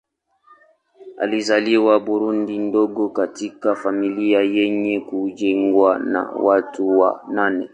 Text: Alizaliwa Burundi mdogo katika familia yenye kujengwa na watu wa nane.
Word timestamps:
Alizaliwa 1.17 1.99
Burundi 1.99 2.59
mdogo 2.59 3.09
katika 3.09 3.75
familia 3.75 4.41
yenye 4.41 4.99
kujengwa 4.99 5.99
na 5.99 6.23
watu 6.31 6.99
wa 6.99 7.21
nane. 7.31 7.69